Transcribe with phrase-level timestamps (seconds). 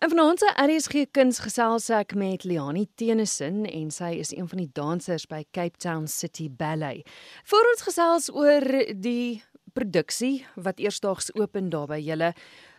[0.00, 4.70] En vanaand se RSG Kunsgesels ek met Liani Tenison en sy is een van die
[4.72, 7.04] dansers by Cape Town City Ballet.
[7.50, 8.64] Voor ons gesels oor
[8.96, 9.42] die
[9.76, 12.30] produksie wat eersdaags open daar by julle.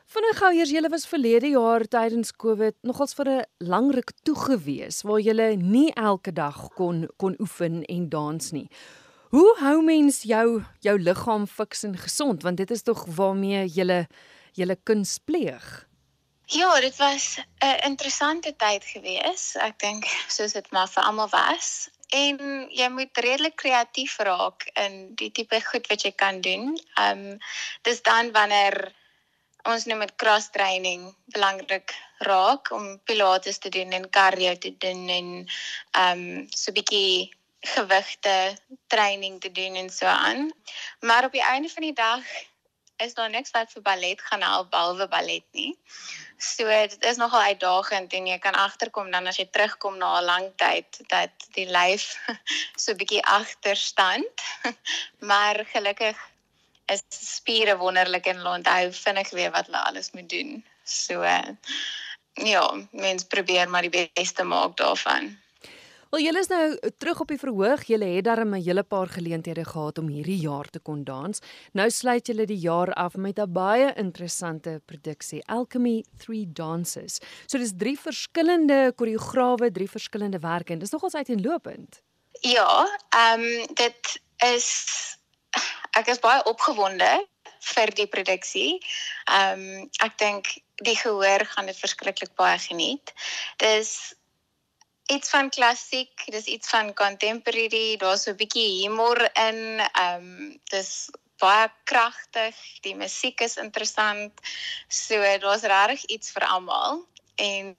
[0.10, 4.36] Vinnig gou eers julle was verlede jaar tydens Covid nogals vir 'n lang ruk toe
[4.36, 8.68] gewees waar julle nie elke dag kon kon oefen en dans nie.
[9.30, 14.08] Hoe hou mens jou jou liggaam fiks en gesond want dit is tog waarmee jy
[14.58, 15.91] jy kuns pleeg?
[16.52, 19.56] Ja, dit was 'n interessante tyd gewees.
[19.56, 21.90] Ek dink soos dit maar vir almal was.
[22.10, 26.76] En jy moet redelik kreatief raak in die tipe goed wat jy kan doen.
[27.00, 27.38] Um,
[27.82, 28.92] dis dan wanneer
[29.64, 35.08] ons noem dit cross training belangrik raak om pilates te doen en cardio te doen
[35.10, 35.28] en
[36.04, 40.52] um, so 'n bietjie gewigte training te doen en so aan.
[41.00, 42.24] Maar op die einde van die dag
[43.06, 45.72] is daar niks wat vir ballet gaan help behalwe ballet nie.
[46.38, 50.26] So dit is nogal uitdagend en jy kan agterkom dan as jy terugkom na 'n
[50.26, 52.18] lang tyd dat die lyf
[52.82, 54.46] so 'n bietjie agterstand.
[55.32, 56.18] maar gelukkig
[56.86, 60.66] is spiere wonderlik en hulle onthou vinnig weer wat hulle alles moet doen.
[60.84, 61.24] So
[62.34, 65.38] ja, mens probeer maar die beste maak daarvan.
[66.12, 66.66] Wel julle is nou
[67.00, 67.86] terug op die verhoog.
[67.88, 71.40] Julle het darem 'n hele paar geleenthede gehad om hierdie jaar te kon dans.
[71.72, 77.20] Nou sluit julle die jaar af met 'n baie interessante produksie, Alchemy 3 Dances.
[77.46, 82.02] So dis drie verskillende koreograwe, drie verskillende werke en dis nogals uiteenlopend.
[82.42, 84.68] Ja, ehm um, dit is
[85.92, 87.28] ek is baie opgewonde
[87.60, 88.80] vir die produksie.
[89.32, 90.46] Ehm um, ek dink
[90.76, 93.14] die gehoor gaan dit verskriklik baie geniet.
[93.58, 94.14] Dis
[95.12, 99.80] iets van klassiek, dis iets van contemporary, daar's 'n bietjie humor in.
[99.80, 101.10] Ehm um, dis
[101.42, 104.34] baie kragtig, die musiek is interessant.
[104.88, 107.78] So daar's regtig iets vir almal en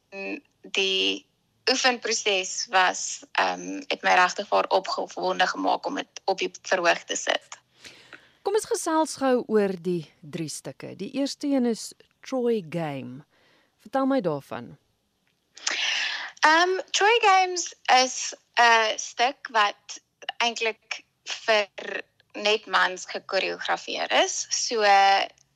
[0.60, 1.26] die
[1.70, 7.04] oefenproses was ehm um, het my regtig vir opgewonde gemaak om dit op die verhoog
[7.04, 7.58] te sit.
[8.42, 10.96] Kom ons gesels gou oor die drie stukke.
[10.96, 13.24] Die eerste een is Troy Game.
[13.78, 14.76] Vertel my daarvan.
[16.46, 20.00] Um Troy Games is 'n stuk wat
[20.42, 22.02] eintlik vir
[22.34, 24.46] net mans gekoreografeer is.
[24.50, 24.82] So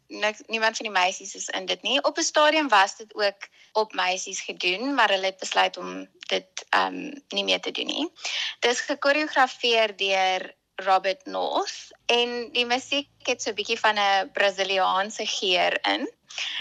[0.09, 2.03] niks niemand van die meisies is in dit nie.
[2.03, 6.67] Op 'n stadium was dit ook op meisies gedoen, maar hulle het besluit om dit
[6.71, 8.13] um nie meer te doen nie.
[8.61, 15.27] Dis gekoreografeer deur Robert North en die musiek het so 'n bietjie van 'n Brasiliaanse
[15.27, 16.11] geur in.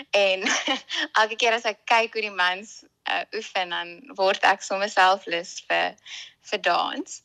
[0.09, 0.41] En
[1.21, 5.59] elke keer as ek kyk hoe die mans uh, oefen dan word ek sommer selflus
[5.69, 5.95] vir
[6.45, 7.21] vir dans.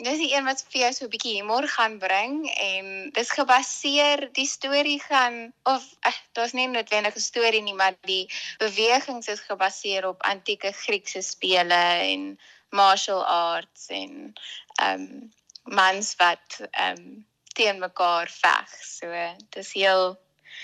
[0.00, 4.28] Dis die een wat vir jou so 'n bietjie humor gaan bring en dis gebaseer
[4.38, 8.28] die storie gaan of uh, daar's nie noodwendig 'n storie nie, maar die
[8.58, 12.38] bewegings is gebaseer op antieke Griekse spele en
[12.70, 14.32] martial arts en
[14.80, 15.32] ehm um,
[15.66, 18.70] mans wat ehm um, teen mekaar veg.
[18.84, 19.12] So
[19.50, 20.18] dis heel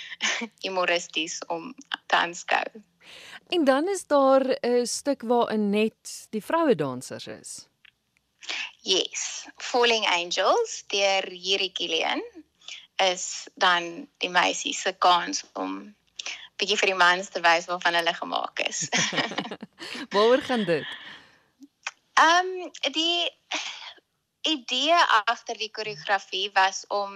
[0.64, 1.74] humoristies om
[2.06, 2.68] te aanskou.
[3.48, 7.68] En dan is daar 'n stuk waarin net die vroue dansers is.
[8.82, 12.22] Yes, Falling Angels deur Yuri Kilian
[12.96, 15.94] is dan die meisie se kans om
[16.56, 18.86] bietjie vir die mans te wys waarvan hulle gemaak is.
[20.14, 20.86] Waaroor gaan dit?
[22.12, 23.30] Ehm um, die
[24.42, 27.14] idee agter die koreografie was om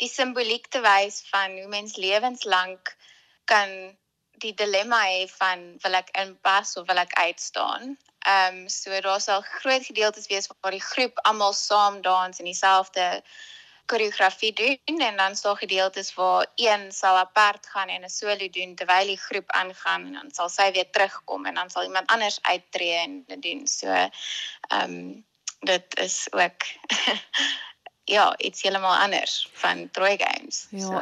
[0.00, 2.96] die simboliek te wys van hoe mens lewenslank
[3.44, 3.96] kan
[4.42, 7.96] die dilemma hê van wil ek inpas of wil ek uitstaan.
[8.24, 12.44] Ehm um, so daar sal groot gedeeltes wees waar die groep almal saam dans en
[12.44, 13.22] dieselfde
[13.86, 18.74] koreografie doen en dan staan gedeeltes waar een sal apart gaan en 'n solo doen
[18.74, 22.38] terwyl die groep aangaan en dan sal sy weer terugkom en dan sal iemand anders
[22.42, 23.66] uittreë en dit doen.
[23.66, 24.10] So ehm
[24.82, 25.24] um,
[25.60, 26.60] dit is ook
[28.04, 30.66] ja, iets heeltemal anders van Troy Games.
[30.70, 31.00] Ja, so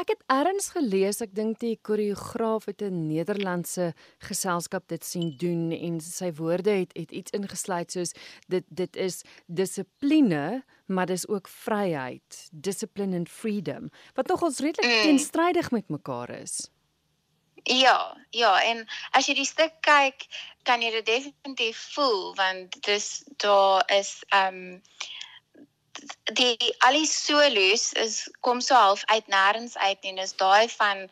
[0.00, 5.72] ek het eers gelees, ek dink die koreograaf het 'n Nederlandse geselskap dit sien doen
[5.72, 8.12] en sy woorde het het iets ingesluit soos
[8.48, 15.02] dit dit is dissipline, maar dis ook vryheid, discipline and freedom, wat nogals redelik mm.
[15.02, 16.68] teenstrydig met mekaar is.
[17.64, 20.26] Ja, ja, en as jy die stuk kyk,
[20.68, 24.82] kan jy dit definitief voel want dis daar is ehm um,
[26.38, 31.06] die al die solos is kom so half uit nêrens uit en dis daai van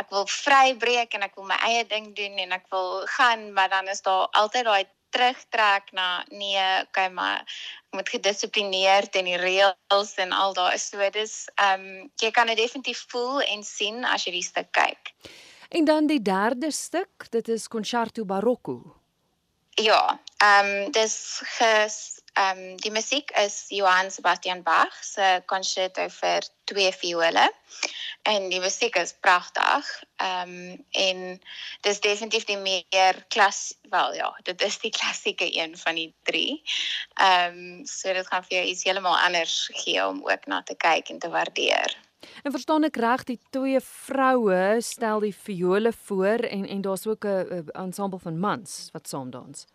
[0.00, 3.72] ek wil vrybreek en ek wil my eie ding doen en ek wil gaan maar
[3.72, 4.84] dan is daar altyd daai
[5.16, 7.40] terugtrek na nee okay maar
[7.88, 12.52] ek moet gedissiplineerd en die reëls en al daai so dis ehm um, jy kan
[12.52, 15.14] dit definitief voel en sien as jy die stuk kyk.
[15.68, 18.76] En dan die derde stuk, dit is Concerto Barocco.
[19.76, 21.96] Ja, ehm um, dis ges
[22.32, 27.44] ehm um, die musiek is Johann Sebastian Bach se concerto vir twee viole.
[28.22, 29.90] En die musiek is pragtig.
[30.16, 31.20] Ehm um, en
[31.84, 36.62] dis definitief die meer klas wel ja, dit is die klassieke een van die drie.
[37.14, 40.76] Ehm um, so dit gaan vir jou iets heeltemal anders gee om ook na te
[40.88, 41.96] kyk en te waardeer.
[42.42, 47.24] En verstaan ek reg die twee vroue stel die viole voor en en daar's ook
[47.24, 49.66] 'n ensemble van mans wat saam dans.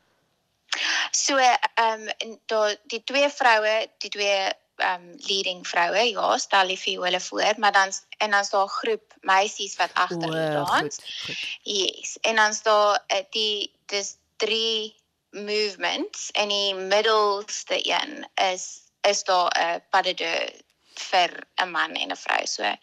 [1.12, 6.68] So ehm um, daar die twee vroue, die twee ehm um, leading vroue, ja, stel
[6.68, 10.96] die viole voor, maar dan en dan's daar 'n groep meisies wat agter hulle dans.
[10.96, 11.60] Goed, goed.
[11.62, 12.18] Yes.
[12.22, 14.96] En dan's daar uh, die dis drie
[15.30, 20.61] movements en die middelste een is is daar 'n pas de deux
[21.10, 21.32] vir
[21.64, 22.46] 'n man en 'n vrou.
[22.46, 22.76] So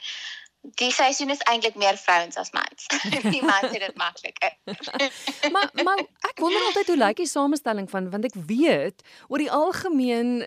[0.60, 2.86] die seisoen is eintlik meer vrouens as mans.
[3.34, 4.56] die mans het dit makliker.
[5.54, 9.52] maar maar ek wonder altyd hoe lyk die samestelling van want ek weet oor die
[9.52, 10.42] algemeen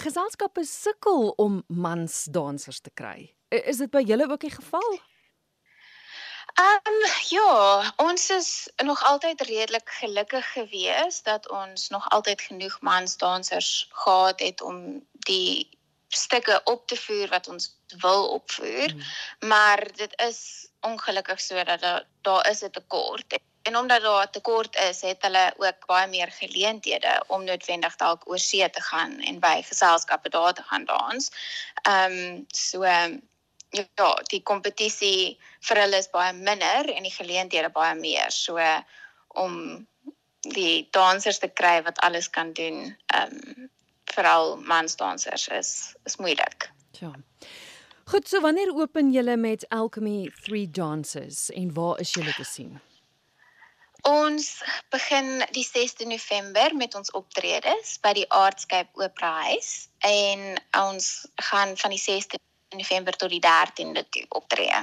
[0.00, 3.34] geselskappe sukkel om mans dansers te kry.
[3.48, 4.98] Is dit by julle ook die geval?
[6.58, 12.80] Ehm um, ja, ons is nog altyd redelik gelukkig geweest dat ons nog altyd genoeg
[12.80, 15.77] mans dansers gehad het om die
[16.08, 18.94] stukke op te voer wat ons wil opvoer.
[18.94, 19.02] Mm.
[19.48, 23.38] Maar dit is ongelukkig so dat daar daar is 'n tekort.
[23.62, 28.28] En omdat daar 'n tekort is, het hulle ook baie meer geleenthede om noodwendig dalk
[28.30, 31.30] oor see te gaan en by geselskappe daar te gaan dans.
[31.82, 32.84] Ehm um, so
[33.70, 38.30] ja, die kompetisie vir hulle is baie minder en die geleenthede baie meer.
[38.30, 38.58] So
[39.28, 39.86] om
[40.40, 43.70] die dansers te kry wat alles kan doen, ehm um,
[44.14, 45.70] veral mansdansers is
[46.04, 46.70] is moeilik.
[47.00, 47.12] Ja.
[48.08, 52.80] Goed, so wanneer open julle met Alchemy 3 Dances en waar is julle te sien?
[54.08, 61.26] Ons begin die 6de November met ons optredes by die Artscape Opera House en ons
[61.50, 62.40] gaan van die 6de
[62.76, 64.80] November tot die 13de toe optree.